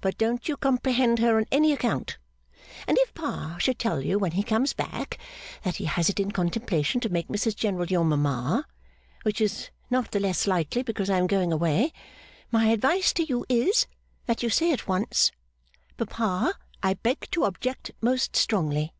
[0.00, 2.18] But don't you comprehend her on any account.
[2.88, 5.16] And if Pa should tell you when he comes back,
[5.62, 8.66] that he has it in contemplation to make Mrs General your mama
[9.22, 11.92] (which is not the less likely because I am going away),
[12.50, 13.86] my advice to you is,
[14.26, 15.30] that you say at once,
[15.96, 16.52] "Papa,
[16.82, 18.92] I beg to object most strongly.